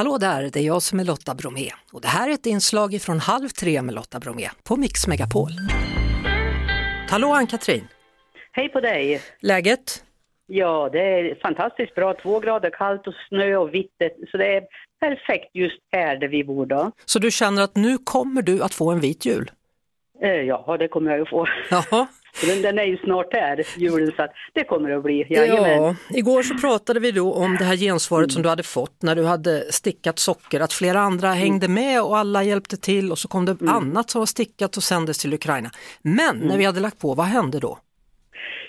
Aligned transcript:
Hallå 0.00 0.18
där, 0.18 0.50
det 0.52 0.56
är 0.60 0.62
jag 0.62 0.82
som 0.82 1.00
är 1.00 1.04
Lotta 1.04 1.34
Bromé 1.34 1.70
och 1.92 2.00
det 2.00 2.08
här 2.08 2.28
är 2.28 2.32
ett 2.34 2.46
inslag 2.46 3.00
från 3.02 3.18
Halv 3.18 3.48
tre 3.48 3.82
med 3.82 3.94
Lotta 3.94 4.18
Bromé 4.20 4.48
på 4.68 4.76
Mix 4.76 5.06
Megapol. 5.06 5.50
Hallå 7.10 7.28
Ann-Katrin! 7.28 7.88
Hej 8.52 8.68
på 8.68 8.80
dig! 8.80 9.22
Läget? 9.40 10.04
Ja, 10.46 10.88
det 10.92 11.00
är 11.00 11.34
fantastiskt 11.42 11.94
bra. 11.94 12.14
Två 12.22 12.40
grader 12.40 12.70
kallt 12.70 13.06
och 13.06 13.14
snö 13.28 13.56
och 13.56 13.74
vitt. 13.74 13.96
Så 14.30 14.36
det 14.36 14.56
är 14.56 14.62
perfekt 15.00 15.50
just 15.54 15.78
här 15.92 16.16
där 16.16 16.28
vi 16.28 16.44
bor 16.44 16.66
då. 16.66 16.92
Så 17.04 17.18
du 17.18 17.30
känner 17.30 17.62
att 17.62 17.76
nu 17.76 17.98
kommer 17.98 18.42
du 18.42 18.62
att 18.62 18.74
få 18.74 18.90
en 18.90 19.00
vit 19.00 19.26
jul? 19.26 19.50
Eh, 20.22 20.30
ja, 20.30 20.76
det 20.78 20.88
kommer 20.88 21.10
jag 21.10 21.20
att 21.20 21.28
få. 21.28 21.46
Jaha. 21.70 22.06
Den, 22.46 22.62
den 22.62 22.78
är 22.78 22.84
ju 22.84 22.96
snart 22.96 23.32
här, 23.32 23.64
julen, 23.76 24.12
så 24.16 24.22
att 24.22 24.30
det 24.52 24.64
kommer 24.64 24.90
att 24.90 25.02
bli. 25.02 25.26
Jajamän. 25.30 25.82
Ja, 25.82 25.94
igår 26.10 26.42
så 26.42 26.54
pratade 26.54 27.00
vi 27.00 27.12
då 27.12 27.34
om 27.34 27.56
det 27.56 27.64
här 27.64 27.76
gensvaret 27.76 28.24
mm. 28.24 28.30
som 28.30 28.42
du 28.42 28.48
hade 28.48 28.62
fått 28.62 29.02
när 29.02 29.14
du 29.14 29.24
hade 29.24 29.72
stickat 29.72 30.18
socker, 30.18 30.60
att 30.60 30.72
flera 30.72 31.00
andra 31.00 31.28
mm. 31.28 31.38
hängde 31.38 31.68
med 31.68 32.02
och 32.02 32.16
alla 32.16 32.42
hjälpte 32.42 32.76
till 32.76 33.10
och 33.12 33.18
så 33.18 33.28
kom 33.28 33.44
det 33.44 33.60
mm. 33.60 33.74
annat 33.74 34.10
som 34.10 34.18
var 34.18 34.26
stickat 34.26 34.76
och 34.76 34.82
sändes 34.82 35.18
till 35.18 35.34
Ukraina. 35.34 35.70
Men 36.02 36.36
när 36.36 36.44
mm. 36.44 36.58
vi 36.58 36.64
hade 36.64 36.80
lagt 36.80 36.98
på, 36.98 37.14
vad 37.14 37.26
hände 37.26 37.58
då? 37.60 37.78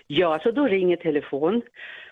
Ja, 0.08 0.40
så 0.44 0.52
då 0.52 0.68
ringer 0.68 0.98
telefon 0.98 1.62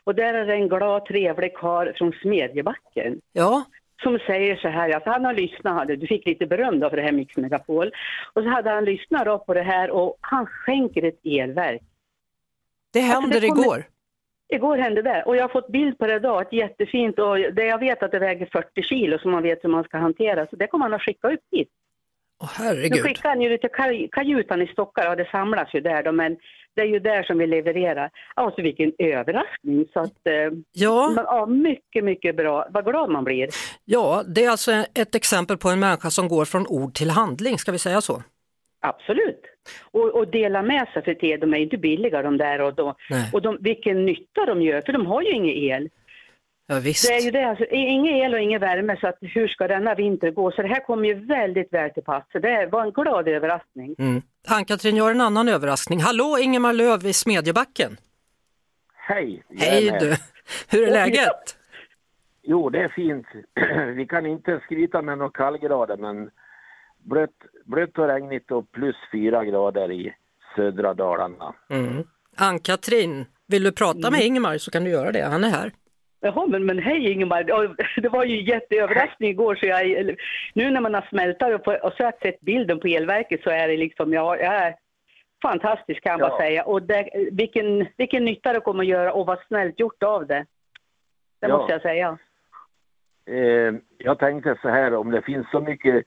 och 0.04 0.16
där 0.16 0.34
är 0.34 0.46
det 0.46 0.54
en 0.54 0.70
glad 0.70 1.06
trevlig 1.06 1.54
karl 1.54 1.94
från 1.98 2.12
Smedjebacken. 2.12 3.20
Ja 3.34 3.66
som 4.04 4.20
säger 4.28 4.56
så 4.56 4.68
här, 4.68 4.98
att 4.98 5.06
han 5.06 5.26
har 5.26 5.34
lyssnat, 5.34 5.88
du 5.88 6.08
fick 6.08 6.26
lite 6.26 6.46
beröm 6.46 6.80
då 6.80 6.90
för 6.90 6.98
det 6.98 7.04
här 7.04 7.12
Mix 7.12 7.38
Megapol, 7.38 7.92
och 8.34 8.44
så 8.44 8.50
hade 8.50 8.70
han 8.70 8.86
lyssnat 8.86 9.26
då 9.26 9.40
på 9.40 9.54
det 9.54 9.62
här 9.62 9.92
och 9.92 10.18
han 10.22 10.46
skänker 10.46 11.04
ett 11.04 11.20
elverk. 11.26 11.82
Det 12.94 13.00
händer 13.00 13.28
alltså 13.28 13.40
det 13.40 13.48
igår? 13.48 13.84
Igår 14.52 14.78
hände 14.78 15.02
det 15.02 15.24
och 15.24 15.36
jag 15.36 15.44
har 15.44 15.50
fått 15.50 15.68
bild 15.68 15.98
på 15.98 16.08
det 16.08 16.16
idag, 16.16 16.42
ett 16.42 16.54
jättefint 16.54 17.20
och 17.20 17.38
det, 17.38 17.66
jag 17.66 17.80
vet 17.80 18.04
att 18.04 18.12
det 18.12 18.20
väger 18.20 18.50
40 18.52 18.84
kilo 18.84 19.20
som 19.20 19.32
man 19.32 19.44
vet 19.44 19.64
hur 19.64 19.70
man 19.70 19.84
ska 19.84 19.98
hantera, 19.98 20.48
så 20.48 20.56
det 20.56 20.68
kommer 20.68 20.86
han 20.86 20.94
att 20.94 21.02
skicka 21.02 21.28
upp 21.28 21.44
hit. 21.52 21.70
Åh 22.42 22.50
herregud. 22.58 22.92
Nu 22.92 22.98
skickar 22.98 23.30
han 23.30 23.42
ju 23.42 23.58
till 23.58 24.10
kajutan 24.12 24.62
i 24.62 24.68
Stockholm 24.68 25.10
och 25.10 25.18
det 25.18 25.30
samlas 25.32 25.74
ju 25.74 25.82
där 25.82 26.04
då, 26.04 26.12
men 26.12 26.38
det 26.76 26.82
är 26.82 26.86
ju 26.86 27.00
där 27.00 27.24
som 27.24 27.38
vi 27.38 27.48
levererar. 27.48 28.10
Alltså 28.34 28.62
vilken 28.62 28.92
överraskning. 28.98 29.86
Så 29.94 30.00
att, 30.00 30.28
eh, 30.28 30.34
ja. 30.72 31.14
ja, 31.16 31.46
mycket, 31.46 32.04
mycket 32.04 32.36
bra. 32.36 32.68
Vad 32.70 32.86
glad 32.86 33.10
man 33.10 33.24
blir. 33.24 33.50
Ja, 33.86 34.24
det 34.36 34.46
är 34.46 34.50
alltså 34.50 34.72
ett 34.72 35.16
exempel 35.16 35.58
på 35.58 35.70
en 35.70 35.80
människa 35.80 36.10
som 36.10 36.28
går 36.28 36.46
från 36.46 36.68
ord 36.68 36.94
till 36.94 37.10
handling, 37.10 37.58
ska 37.58 37.72
vi 37.72 37.80
säga 37.80 38.02
så? 38.02 38.24
Absolut. 38.82 39.42
Och, 39.92 40.10
och 40.10 40.28
dela 40.28 40.62
med 40.62 40.88
sig 40.94 41.04
för 41.04 41.18
det, 41.20 41.38
de 41.38 41.54
är 41.54 41.58
inte 41.58 41.78
billiga 41.78 42.22
de 42.22 42.38
där 42.38 42.62
och, 42.62 42.76
då, 42.76 42.96
och 43.34 43.42
de, 43.42 43.58
vilken 43.62 44.06
nytta 44.06 44.46
de 44.46 44.62
gör, 44.62 44.82
för 44.82 44.94
de 44.94 45.06
har 45.06 45.22
ju 45.22 45.32
ingen 45.32 45.56
el. 45.56 45.90
Ja, 46.72 46.80
visst. 46.80 47.08
Det 47.08 47.16
är 47.16 47.22
ju 47.22 47.32
det, 47.32 47.50
alltså, 47.50 47.66
ingen 47.66 48.16
el 48.16 48.34
och 48.34 48.40
ingen 48.40 48.62
värme 48.62 48.98
så 49.02 49.08
att 49.08 49.18
hur 49.22 49.48
ska 49.48 49.68
denna 49.68 49.96
vinter 49.96 50.32
gå? 50.32 50.52
Så 50.52 50.62
det 50.62 50.68
här 50.68 50.86
kommer 50.86 51.08
ju 51.08 51.14
väldigt 51.14 51.74
väl 51.74 51.90
till 51.90 52.04
pass. 52.04 52.24
Så 52.32 52.40
det 52.40 52.70
var 52.72 52.84
en 52.86 52.92
glad 52.92 53.28
överraskning. 53.28 53.96
Mm. 53.98 54.22
Ann-Katrin, 54.48 54.96
jag 54.96 55.04
har 55.04 55.12
en 55.12 55.22
annan 55.22 55.50
överraskning. 55.50 56.00
Hallå 56.02 56.38
Ingemar 56.42 56.74
Löv 56.74 57.06
i 57.06 57.14
Smedjebacken! 57.14 57.98
Hej! 58.94 59.44
Hej 59.58 59.98
du! 60.00 60.16
Hur 60.70 60.88
är 60.88 60.92
läget? 60.92 61.58
Jo, 62.42 62.70
det 62.70 62.80
är 62.80 62.90
fint. 62.90 63.26
Vi 63.96 64.06
kan 64.06 64.26
inte 64.26 64.60
skryta 64.66 65.02
med 65.02 65.18
några 65.18 65.32
kallgrader 65.32 65.98
men 65.98 66.30
blött, 67.04 67.40
blött 67.66 67.98
och 67.98 68.08
regnigt 68.08 68.52
och 68.52 68.72
plus 68.72 68.96
fyra 69.12 69.46
grader 69.46 69.92
i 69.92 70.14
södra 70.56 70.94
Dalarna. 70.94 71.54
Mm. 71.70 72.04
Ann-Katrin, 72.36 73.26
vill 73.48 73.64
du 73.64 73.72
prata 73.72 74.08
mm. 74.08 74.12
med 74.12 74.26
Ingemar 74.26 74.58
så 74.58 74.72
kan 74.72 74.84
du 74.84 74.90
göra 74.90 75.12
det, 75.12 75.26
han 75.26 75.44
är 75.44 75.50
här. 75.50 75.72
Jaha, 76.22 76.48
men, 76.48 76.66
men 76.66 76.80
hej 76.80 77.12
Ingemar, 77.12 77.44
det 78.02 78.10
var 78.10 78.26
ju 78.26 78.42
jätteöverraskning 78.42 79.30
igår 79.30 79.56
så 79.56 79.66
jag, 79.66 80.16
nu 80.54 80.72
när 80.72 80.82
man 80.82 80.94
har 80.94 81.08
smält 81.10 81.42
och, 81.42 81.68
och 81.68 81.94
så 81.94 82.04
har 82.04 82.14
sett 82.22 82.42
bilden 82.42 82.80
på 82.80 82.88
elverket 82.88 83.44
så 83.44 83.50
är 83.50 83.68
det 83.68 83.78
liksom, 83.78 84.14
ja, 84.14 84.38
jag 84.38 84.54
är 84.56 84.76
fantastisk 85.42 86.04
kan 86.04 86.12
jag 86.12 86.22
ja. 86.22 86.30
bara 86.30 86.40
säga. 86.40 86.64
Och 86.64 86.82
det, 86.82 87.10
vilken, 87.32 87.88
vilken 87.98 88.26
nytta 88.26 88.54
det 88.54 88.60
kommer 88.60 88.84
att 88.84 88.90
göra 88.90 89.14
och 89.14 89.26
vad 89.26 89.40
snällt 89.48 89.80
gjort 89.80 90.04
av 90.04 90.28
det. 90.28 90.46
Det 91.40 91.48
ja. 91.48 91.58
måste 91.58 91.74
jag 91.74 91.82
säga. 91.82 92.18
Eh, 93.26 93.74
jag 93.98 94.20
tänkte 94.20 94.58
så 94.62 94.70
här, 94.70 94.94
om 94.94 95.12
det 95.12 95.22
finns 95.22 95.52
så 95.52 95.60
mycket 95.60 96.06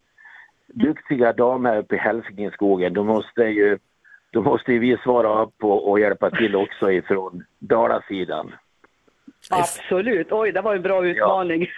duktiga 0.66 1.32
damer 1.32 1.78
uppe 1.78 1.94
i 1.94 1.98
Hälsingeskogen, 1.98 2.92
då 2.92 3.04
måste 3.04 3.42
ju 3.42 3.78
då 4.30 4.42
måste 4.42 4.78
vi 4.78 4.96
svara 4.96 5.42
upp 5.42 5.64
och, 5.64 5.90
och 5.90 6.00
hjälpa 6.00 6.30
till 6.30 6.56
också 6.56 6.90
ifrån 6.90 7.44
Dalasidan. 7.58 8.52
Absolut. 9.50 10.26
Oj, 10.30 10.52
det 10.52 10.60
var 10.60 10.74
en 10.74 10.82
bra 10.82 11.06
utmaning. 11.06 11.66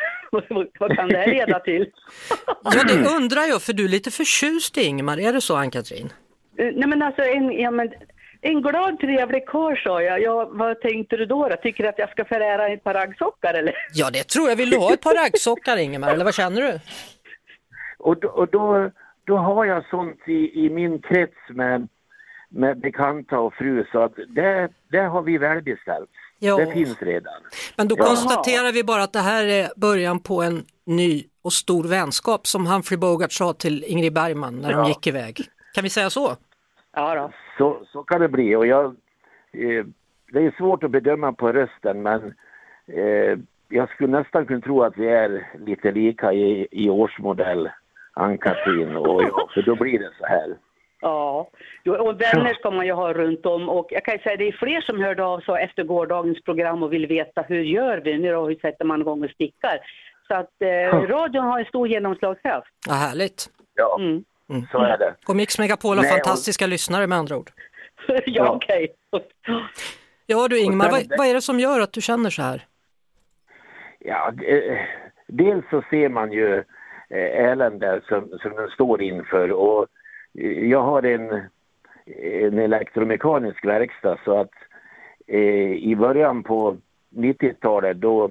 Ja. 0.48 0.64
Vad 0.78 0.96
kan 0.96 1.08
det 1.08 1.16
här 1.18 1.26
leda 1.26 1.60
till? 1.60 1.86
ja, 2.64 2.84
det 2.88 3.16
undrar 3.16 3.42
jag, 3.42 3.62
för 3.62 3.72
du 3.72 3.84
är 3.84 3.88
lite 3.88 4.10
förtjust 4.10 4.78
i 4.78 4.82
Ingmar. 4.82 5.20
Är 5.20 5.32
det 5.32 5.40
så, 5.40 5.56
Ann-Katrin? 5.56 6.12
Uh, 6.60 6.70
nej, 6.74 6.88
men 6.88 7.02
alltså, 7.02 7.22
en, 7.22 7.52
ja, 7.52 7.70
men, 7.70 7.92
en 8.40 8.62
glad, 8.62 9.00
trevlig 9.00 9.46
karl 9.46 9.76
sa 9.76 10.02
jag. 10.02 10.22
Ja, 10.22 10.48
vad 10.52 10.80
tänkte 10.80 11.16
du 11.16 11.26
då, 11.26 11.48
då? 11.48 11.56
Tycker 11.56 11.82
du 11.82 11.88
att 11.88 11.98
jag 11.98 12.10
ska 12.10 12.24
förära 12.24 12.68
ett 12.68 12.84
par 12.84 12.94
raggsockar 12.94 13.54
eller? 13.54 13.74
Ja, 13.92 14.10
det 14.12 14.28
tror 14.28 14.48
jag. 14.48 14.56
Vill 14.56 14.70
du 14.70 14.76
ha 14.76 14.92
ett 14.92 15.00
par 15.00 15.14
raggsockar, 15.14 15.76
Ingemar, 15.76 16.12
eller 16.12 16.24
vad 16.24 16.34
känner 16.34 16.62
du? 16.62 16.80
Och 17.98 18.20
då, 18.20 18.28
och 18.28 18.48
då, 18.48 18.90
då 19.24 19.36
har 19.36 19.64
jag 19.64 19.86
sånt 19.90 20.28
i, 20.28 20.64
i 20.64 20.70
min 20.70 21.02
krets 21.02 21.38
med, 21.48 21.88
med 22.54 22.80
bekanta 22.80 23.38
och 23.38 23.54
fru, 23.54 23.84
så 23.92 23.98
att 23.98 24.12
det, 24.28 24.68
det 24.88 24.98
har 25.00 25.22
vi 25.22 25.38
välbeställt. 25.38 26.10
Ja. 26.38 26.56
Det 26.56 26.66
finns 26.66 27.02
redan. 27.02 27.34
Men 27.76 27.88
då 27.88 27.96
konstaterar 27.96 28.72
vi 28.72 28.84
bara 28.84 29.02
att 29.02 29.12
det 29.12 29.18
här 29.18 29.44
är 29.44 29.68
början 29.76 30.20
på 30.20 30.42
en 30.42 30.64
ny 30.86 31.24
och 31.42 31.52
stor 31.52 31.84
vänskap 31.84 32.46
som 32.46 32.66
Humphrey 32.66 32.98
Bogart 32.98 33.32
sa 33.32 33.52
till 33.52 33.84
Ingrid 33.84 34.12
Bergman 34.12 34.56
när 34.60 34.70
ja. 34.70 34.76
de 34.76 34.88
gick 34.88 35.06
iväg. 35.06 35.40
Kan 35.74 35.84
vi 35.84 35.90
säga 35.90 36.10
så? 36.10 36.36
Ja, 36.94 37.14
då. 37.14 37.30
Så, 37.58 37.86
så 37.92 38.02
kan 38.02 38.20
det 38.20 38.28
bli 38.28 38.54
och 38.56 38.66
jag, 38.66 38.84
eh, 39.52 39.84
det 40.32 40.46
är 40.46 40.54
svårt 40.58 40.84
att 40.84 40.90
bedöma 40.90 41.32
på 41.32 41.52
rösten 41.52 42.02
men 42.02 42.34
eh, 42.86 43.38
jag 43.68 43.88
skulle 43.90 44.18
nästan 44.18 44.46
kunna 44.46 44.60
tro 44.60 44.82
att 44.82 44.98
vi 44.98 45.08
är 45.08 45.46
lite 45.66 45.92
lika 45.92 46.32
i, 46.32 46.68
i 46.70 46.90
årsmodell, 46.90 47.70
Ann-Katrin 48.12 48.96
och 48.96 49.22
jag, 49.22 49.50
för 49.54 49.62
då 49.62 49.76
blir 49.76 49.98
det 49.98 50.10
så 50.18 50.26
här. 50.26 50.56
Ja, 51.04 51.48
och 51.84 52.20
vänner 52.20 52.54
ska 52.54 52.70
man 52.70 52.86
ju 52.86 52.92
ha 52.92 53.12
runt 53.12 53.46
om 53.46 53.68
och 53.68 53.86
jag 53.90 54.04
kan 54.04 54.18
säga 54.18 54.36
det 54.36 54.48
är 54.48 54.52
fler 54.52 54.80
som 54.80 55.00
hörde 55.00 55.24
av 55.24 55.40
sig 55.40 55.62
efter 55.62 55.82
gårdagens 55.82 56.42
program 56.42 56.82
och 56.82 56.92
vill 56.92 57.06
veta 57.06 57.42
hur 57.42 57.62
gör 57.62 57.98
vi 57.98 58.18
nu 58.18 58.32
då, 58.32 58.48
hur 58.48 58.54
sätter 58.54 58.84
man 58.84 59.00
igång 59.00 59.24
och 59.24 59.30
stickar. 59.30 59.78
Så 60.28 60.34
att 60.34 60.62
eh, 60.62 61.00
radion 61.00 61.44
har 61.44 61.58
en 61.58 61.64
stor 61.64 61.88
genomslagskraft. 61.88 62.68
Ja, 62.86 62.92
härligt. 62.92 63.50
Ja, 63.74 63.96
mm. 64.00 64.24
Mm. 64.50 64.66
så 64.72 64.78
är 64.78 64.98
det. 64.98 65.14
Och 65.28 65.36
Mix 65.36 65.58
Megapol 65.58 65.96
har 65.96 66.04
fantastiska 66.04 66.64
och... 66.64 66.68
lyssnare 66.68 67.06
med 67.06 67.18
andra 67.18 67.36
ord. 67.36 67.50
ja, 68.26 68.50
okej. 68.50 68.88
Okay. 69.10 69.28
ja 70.26 70.48
du 70.48 70.60
Ingmar, 70.60 70.90
vad, 70.90 71.02
vad, 71.18 71.26
är 71.26 71.34
det 71.34 71.42
som 71.42 71.60
gör 71.60 71.80
att 71.80 71.92
du 71.92 72.00
känner 72.00 72.30
så 72.30 72.42
här? 72.42 72.66
Ja, 73.98 74.32
eh, 74.46 74.78
dels 75.26 75.64
så 75.70 75.82
ser 75.90 76.08
man 76.08 76.32
ju 76.32 76.56
eh, 77.10 77.50
elände 77.50 78.00
som, 78.08 78.38
som 78.42 78.56
den 78.56 78.68
står 78.68 79.02
inför 79.02 79.52
och 79.52 79.86
jag 80.42 80.82
har 80.82 81.02
en, 81.02 81.42
en 82.06 82.58
elektromekanisk 82.58 83.64
verkstad 83.64 84.18
så 84.24 84.38
att 84.38 84.52
eh, 85.26 85.72
i 85.72 85.96
början 85.96 86.42
på 86.42 86.76
90-talet 87.14 87.96
då, 87.96 88.30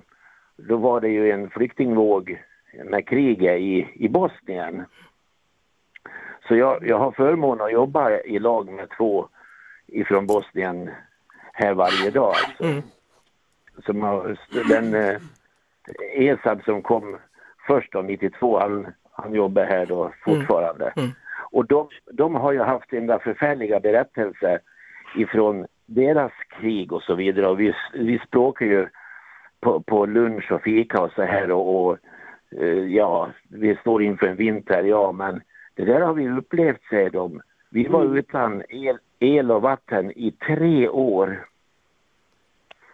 då 0.58 0.78
var 0.78 1.02
det 1.02 1.10
ju 1.10 1.32
en 1.32 1.50
flyktingvåg 1.50 2.44
med 2.86 3.08
kriget 3.08 3.60
i, 3.60 3.88
i 3.96 4.10
Bosnien. 4.10 4.86
Så 6.48 6.56
jag, 6.56 6.88
jag 6.88 7.00
har 7.00 7.12
förmånen 7.12 7.66
att 7.66 7.72
jobba 7.72 8.20
i 8.20 8.40
lag 8.40 8.72
med 8.72 8.90
två 8.98 9.28
ifrån 9.88 10.28
Bosnien 10.28 10.90
här 11.54 11.74
varje 11.74 12.12
dag. 12.12 12.34
Alltså. 12.46 12.64
Mm. 12.64 12.82
Som 13.86 14.02
har, 14.02 14.38
den 14.70 14.94
eh, 14.94 15.22
ESAB 16.14 16.64
som 16.64 16.82
kom 16.82 17.18
först 17.68 17.92
då, 17.92 18.02
92, 18.02 18.60
han, 18.60 18.88
han 19.12 19.34
jobbar 19.34 19.66
här 19.66 19.86
då 19.86 20.14
fortfarande. 20.26 20.94
Mm. 20.96 21.06
Mm. 21.06 21.16
Och 21.54 21.66
de, 21.66 21.90
de 22.12 22.36
har 22.36 22.52
ju 22.52 22.60
haft 22.60 22.94
en 22.94 23.20
förfärliga 23.20 23.80
berättelser 23.80 24.60
ifrån 25.16 25.66
deras 25.86 26.32
krig 26.60 26.94
och 26.94 27.02
så 27.02 27.16
vidare 27.16 27.48
och 27.48 27.60
vi, 27.60 27.74
vi 27.94 28.20
språkar 28.28 28.66
ju 28.66 28.88
på, 29.60 29.80
på 29.80 30.06
lunch 30.06 30.52
och 30.52 30.62
fika 30.62 31.02
och 31.02 31.12
så 31.12 31.22
här 31.22 31.52
och, 31.52 31.86
och 31.86 31.98
uh, 32.62 32.96
ja, 32.96 33.30
vi 33.50 33.76
står 33.76 34.04
inför 34.04 34.28
en 34.28 34.36
vinter, 34.36 34.84
ja 34.84 35.12
men 35.12 35.42
det 35.76 35.86
där 35.86 36.02
har 36.02 36.14
vi 36.14 36.30
upplevt 36.30 36.84
säger 36.90 37.10
de. 37.10 37.42
Vi 37.70 37.88
var 37.88 38.02
mm. 38.02 38.18
utan 38.18 38.64
el, 38.70 38.98
el 39.20 39.52
och 39.52 39.62
vatten 39.62 40.12
i 40.12 40.32
tre 40.32 40.90
år. 40.90 41.48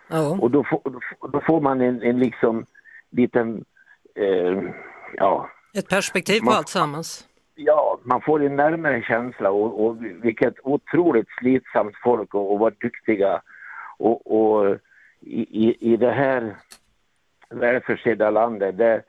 Ja. 0.08 0.38
Och 0.42 0.52
då, 0.52 0.64
får, 0.64 0.82
då 1.32 1.42
får 1.42 1.62
man 1.62 1.82
en, 1.82 2.02
en 2.02 2.20
liksom 2.20 2.66
liten, 3.10 3.66
uh, 4.20 4.70
ja. 5.14 5.50
Ett 5.78 5.90
perspektiv 5.90 6.40
på 6.40 6.46
man, 6.46 6.56
allt 6.56 6.70
sammans 6.70 7.29
ja, 7.66 8.00
man 8.04 8.22
får 8.22 8.44
en 8.44 8.56
närmare 8.56 9.02
känsla 9.02 9.52
och, 9.52 9.86
och 9.86 10.04
vilket 10.04 10.54
otroligt 10.64 11.28
slitsamt 11.40 11.96
folk 12.04 12.34
och, 12.34 12.52
och 12.52 12.60
vad 12.60 12.74
duktiga. 12.80 13.42
Och, 13.98 14.32
och 14.32 14.78
i, 15.22 15.94
i, 15.94 15.98
det 15.98 16.12
här 16.12 16.56
välförsedda 17.50 18.30
landet, 18.30 18.78
där, 18.78 19.04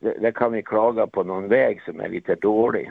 där 0.00 0.30
kan 0.30 0.52
vi 0.52 0.62
klaga 0.62 1.06
på 1.06 1.22
någon 1.22 1.48
väg 1.48 1.82
som 1.82 2.00
är 2.00 2.08
lite 2.08 2.34
dålig. 2.34 2.90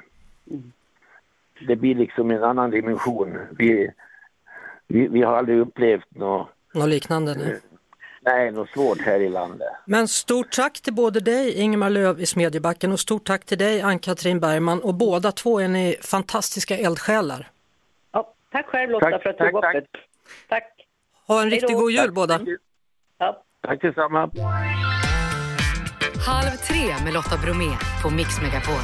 Det 1.68 1.76
blir 1.76 1.96
liksom 1.96 2.32
en 2.32 2.44
annan 2.44 2.72
dimension. 2.72 3.38
Vi, 3.58 3.92
vi, 4.88 5.08
vi 5.08 5.22
har 5.22 5.38
aldrig 5.38 5.60
upplevt 5.60 6.16
något, 6.16 6.48
Något 6.74 6.90
liknande? 6.90 7.36
Nu 7.36 7.60
nej, 8.28 8.52
något 8.52 8.70
svårt 8.70 9.02
här 9.02 9.20
i 9.20 9.30
landet. 9.30 9.68
Men 9.86 10.08
stort 10.08 10.52
tack 10.52 10.82
till 10.82 10.94
både 10.94 11.20
dig 11.20 11.54
Ingemar 11.54 11.90
Löv 11.90 12.20
i 12.22 12.26
Smedjebacken 12.26 12.92
och 12.92 13.00
stort 13.00 13.28
tack 13.28 13.46
till 13.46 13.58
dig 13.58 13.82
Ann-Katrin 13.82 14.40
Bergman 14.40 14.80
och 14.82 14.94
båda 14.94 15.32
två 15.32 15.60
är 15.60 15.68
ni 15.68 15.96
fantastiska 16.02 16.78
eldsjälar. 16.78 17.50
Ja, 18.12 18.34
tack 18.52 18.66
själv 18.66 18.92
Lotta 18.92 19.10
Tack, 19.10 19.24
för 19.24 19.30
att 19.30 19.38
du 19.38 19.44
tack, 19.44 19.52
tog 19.52 19.58
upp 19.58 19.64
tack. 19.64 19.74
det. 19.74 20.00
Tack. 20.50 20.64
Ha 21.28 21.42
en 21.42 21.50
riktigt 21.50 21.78
god 21.78 21.92
jul 21.92 22.06
Tack. 22.06 22.14
båda. 22.14 22.40
Ja. 23.18 23.44
Tack 23.68 23.82
detsamma. 23.82 24.32
Halv 26.28 26.52
tre 26.68 27.04
med 27.06 27.14
Lotta 27.14 27.38
Bromé 27.44 27.72
på 28.04 28.10
Mix 28.10 28.42
Megapol. 28.42 28.84